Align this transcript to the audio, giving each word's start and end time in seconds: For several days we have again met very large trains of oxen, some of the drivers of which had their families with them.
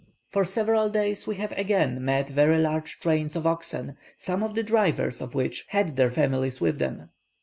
For 0.31 0.45
several 0.45 0.89
days 0.89 1.27
we 1.27 1.35
have 1.35 1.51
again 1.51 2.03
met 2.03 2.27
very 2.27 2.57
large 2.57 2.99
trains 3.01 3.35
of 3.35 3.45
oxen, 3.45 3.97
some 4.17 4.41
of 4.41 4.55
the 4.55 4.63
drivers 4.63 5.21
of 5.21 5.35
which 5.35 5.65
had 5.67 5.95
their 5.95 6.09
families 6.09 6.59
with 6.59 6.79
them. 6.79 7.11